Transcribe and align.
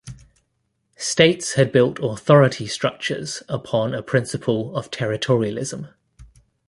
States 0.97 1.53
had 1.53 1.71
built 1.71 1.99
authority 2.01 2.65
structures 2.65 3.43
upon 3.47 3.93
a 3.93 4.01
principle 4.01 4.75
of 4.75 4.89
territorialism. 4.89 5.89